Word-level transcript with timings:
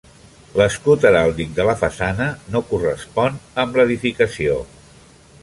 L'escut 0.59 1.03
heràldic 1.09 1.51
de 1.59 1.65
la 1.67 1.75
façana 1.81 2.31
no 2.55 2.63
correspon 2.73 3.39
amb 3.65 3.79
l'edificació. 3.83 4.59